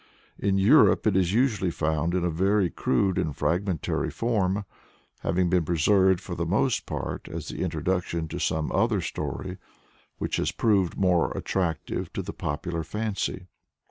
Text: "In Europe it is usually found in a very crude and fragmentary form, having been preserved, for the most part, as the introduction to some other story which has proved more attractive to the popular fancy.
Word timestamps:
"In 0.49 0.57
Europe 0.57 1.05
it 1.05 1.15
is 1.15 1.31
usually 1.31 1.69
found 1.69 2.15
in 2.15 2.25
a 2.25 2.31
very 2.31 2.71
crude 2.71 3.19
and 3.19 3.35
fragmentary 3.37 4.09
form, 4.09 4.65
having 5.19 5.47
been 5.47 5.63
preserved, 5.63 6.19
for 6.19 6.33
the 6.33 6.43
most 6.43 6.87
part, 6.87 7.27
as 7.27 7.49
the 7.49 7.61
introduction 7.61 8.27
to 8.29 8.39
some 8.39 8.71
other 8.71 8.99
story 8.99 9.59
which 10.17 10.37
has 10.37 10.51
proved 10.51 10.97
more 10.97 11.29
attractive 11.37 12.11
to 12.13 12.23
the 12.23 12.33
popular 12.33 12.83
fancy. 12.83 13.45